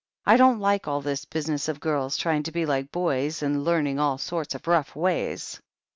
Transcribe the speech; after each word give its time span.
I 0.25 0.35
don't 0.35 0.57
like 0.57 0.87
all 0.87 1.01
this 1.01 1.25
business 1.25 1.67
of 1.67 1.79
girls 1.79 2.17
trying 2.17 2.41
to 2.41 2.51
be 2.51 2.65
like 2.65 2.91
boys, 2.91 3.43
and 3.43 3.63
learning 3.63 3.99
all 3.99 4.17
sorts 4.17 4.55
of 4.55 4.65
rough 4.67 4.95
ways." 4.95 5.61